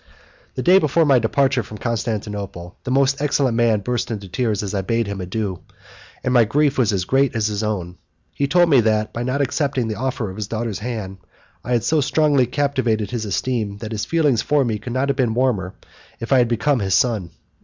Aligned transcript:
The 0.55 0.63
day 0.63 0.79
before 0.79 1.05
my 1.05 1.19
departure 1.19 1.61
from 1.61 1.77
Constantinople, 1.77 2.75
the 2.85 3.15
excellent 3.19 3.55
man 3.55 3.81
burst 3.81 4.09
into 4.09 4.27
tears 4.27 4.63
as 4.63 4.73
I 4.73 4.81
bade 4.81 5.05
him 5.05 5.21
adieu, 5.21 5.59
and 6.23 6.33
my 6.33 6.43
grief 6.43 6.75
was 6.79 6.91
as 6.91 7.05
great 7.05 7.35
as 7.35 7.45
his 7.45 7.61
own. 7.61 7.97
He 8.33 8.47
told 8.47 8.71
me 8.71 8.79
that, 8.81 9.13
by 9.13 9.21
not 9.21 9.41
accepting 9.41 9.87
the 9.89 9.97
offer 9.99 10.31
of 10.31 10.37
his 10.37 10.47
daughter's 10.47 10.79
hand, 10.79 11.17
I 11.63 11.73
had 11.73 11.83
so 11.83 12.01
strongly 12.01 12.47
captivated 12.47 13.11
his 13.11 13.25
esteem 13.25 13.77
that 13.77 13.91
his 13.91 14.05
feelings 14.05 14.41
for 14.41 14.65
me 14.65 14.79
could 14.79 14.93
not 14.93 15.07
have 15.09 15.15
been 15.17 15.35
warmer 15.35 15.75
if 16.19 16.33
I 16.33 16.39
had 16.39 16.47
become 16.47 16.79
his 16.79 16.95
son. 16.95 17.29